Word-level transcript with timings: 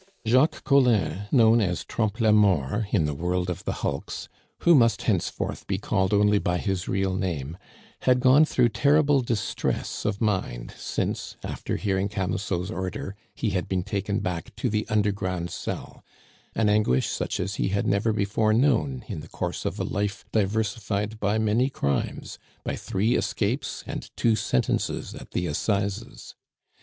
Jacques 0.25 0.63
Collin, 0.63 1.27
known 1.31 1.61
as 1.61 1.85
Trompe 1.85 2.21
la 2.23 2.31
Mort 2.31 2.85
in 2.89 3.05
the 3.05 3.13
world 3.13 3.51
of 3.51 3.63
the 3.65 3.71
hulks, 3.85 4.29
who 4.61 4.73
must 4.73 5.03
henceforth 5.03 5.67
be 5.67 5.77
called 5.77 6.11
only 6.11 6.39
by 6.39 6.57
his 6.57 6.87
real 6.87 7.13
name, 7.15 7.55
had 8.01 8.19
gone 8.19 8.43
through 8.43 8.69
terrible 8.69 9.21
distress 9.21 10.03
of 10.03 10.19
mind 10.19 10.73
since, 10.75 11.35
after 11.43 11.75
hearing 11.75 12.09
Camusot's 12.09 12.71
order, 12.71 13.15
he 13.35 13.51
had 13.51 13.67
been 13.67 13.83
taken 13.83 14.21
back 14.21 14.55
to 14.55 14.71
the 14.71 14.87
underground 14.89 15.51
cell 15.51 16.03
an 16.55 16.67
anguish 16.67 17.07
such 17.07 17.39
as 17.39 17.57
he 17.61 17.67
had 17.67 17.85
never 17.85 18.11
before 18.11 18.53
known 18.53 19.03
in 19.07 19.19
the 19.19 19.29
course 19.29 19.65
of 19.65 19.79
a 19.79 19.83
life 19.83 20.25
diversified 20.31 21.19
by 21.19 21.37
many 21.37 21.69
crimes, 21.69 22.39
by 22.63 22.75
three 22.75 23.15
escapes, 23.15 23.83
and 23.85 24.09
two 24.17 24.35
sentences 24.35 25.13
at 25.13 25.29
the 25.29 25.45
Assizes. 25.45 26.33